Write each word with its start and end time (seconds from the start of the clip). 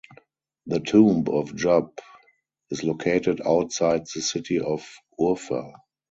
The 0.65 0.79
tomb 0.79 1.27
of 1.29 1.55
Job 1.55 1.99
is 2.71 2.83
located 2.83 3.39
outside 3.45 4.07
the 4.07 4.21
city 4.23 4.59
of 4.59 4.83
Urfa. 5.19 5.73